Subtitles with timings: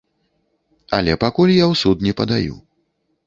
[0.99, 2.53] Але пакуль я ў суд не падаю.